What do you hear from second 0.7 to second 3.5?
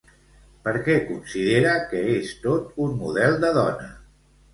què considera que és tot un model